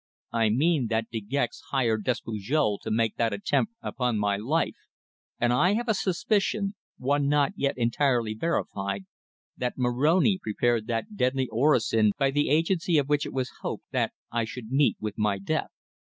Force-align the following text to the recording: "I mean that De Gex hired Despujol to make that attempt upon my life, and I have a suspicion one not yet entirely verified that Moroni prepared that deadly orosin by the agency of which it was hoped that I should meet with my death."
"I 0.31 0.49
mean 0.49 0.87
that 0.87 1.11
De 1.11 1.21
Gex 1.21 1.61
hired 1.69 2.03
Despujol 2.05 2.79
to 2.81 2.89
make 2.89 3.17
that 3.17 3.33
attempt 3.33 3.73
upon 3.83 4.17
my 4.17 4.35
life, 4.35 4.87
and 5.39 5.53
I 5.53 5.73
have 5.75 5.87
a 5.87 5.93
suspicion 5.93 6.73
one 6.97 7.27
not 7.27 7.51
yet 7.55 7.77
entirely 7.77 8.33
verified 8.33 9.05
that 9.57 9.77
Moroni 9.77 10.39
prepared 10.41 10.87
that 10.87 11.15
deadly 11.15 11.47
orosin 11.51 12.13
by 12.17 12.31
the 12.31 12.49
agency 12.49 12.97
of 12.97 13.09
which 13.09 13.27
it 13.27 13.31
was 13.31 13.51
hoped 13.61 13.83
that 13.91 14.11
I 14.31 14.43
should 14.43 14.71
meet 14.71 14.97
with 14.99 15.19
my 15.19 15.37
death." 15.37 15.69